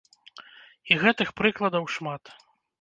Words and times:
І 0.89 0.97
гэтых 1.05 1.29
прыкладаў 1.43 1.89
шмат. 1.99 2.23